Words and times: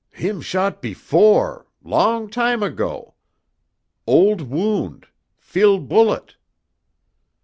"Heem 0.17 0.41
shot 0.41 0.81
before 0.81 1.67
long 1.83 2.27
time 2.27 2.63
ago! 2.63 3.13
Old 4.07 4.41
wound 4.41 5.05
feel 5.37 5.77
bullet!" 5.79 6.37